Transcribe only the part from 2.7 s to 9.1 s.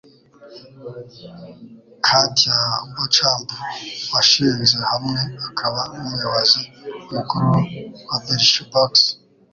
Beauchamp, washinze hamwe akaba n'umuyobozi mukuru wa Birchbox